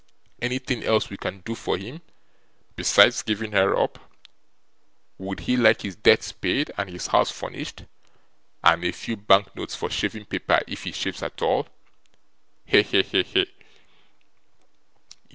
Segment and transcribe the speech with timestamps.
[0.41, 2.01] Anything else we can do for him,
[2.75, 3.99] besides giving her up?
[5.19, 7.83] Would he like his debts paid and his house furnished,
[8.63, 11.67] and a few bank notes for shaving paper if he shaves at all?
[12.65, 12.81] He!
[12.81, 13.03] he!
[13.03, 13.45] he!